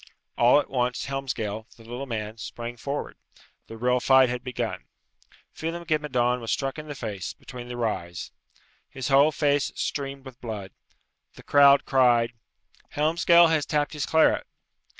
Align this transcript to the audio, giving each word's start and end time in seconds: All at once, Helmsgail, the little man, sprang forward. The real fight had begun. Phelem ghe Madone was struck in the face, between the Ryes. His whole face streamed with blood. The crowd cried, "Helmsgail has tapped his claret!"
All 0.35 0.59
at 0.59 0.67
once, 0.67 1.05
Helmsgail, 1.05 1.67
the 1.77 1.83
little 1.83 2.07
man, 2.07 2.39
sprang 2.39 2.75
forward. 2.75 3.17
The 3.67 3.77
real 3.77 3.99
fight 3.99 4.29
had 4.29 4.43
begun. 4.43 4.85
Phelem 5.53 5.83
ghe 5.85 5.99
Madone 5.99 6.39
was 6.41 6.51
struck 6.51 6.79
in 6.79 6.87
the 6.87 6.95
face, 6.95 7.33
between 7.33 7.67
the 7.67 7.77
Ryes. 7.77 8.31
His 8.89 9.09
whole 9.09 9.31
face 9.31 9.71
streamed 9.75 10.25
with 10.25 10.41
blood. 10.41 10.71
The 11.35 11.43
crowd 11.43 11.85
cried, 11.85 12.33
"Helmsgail 12.95 13.49
has 13.51 13.67
tapped 13.67 13.93
his 13.93 14.07
claret!" 14.07 14.47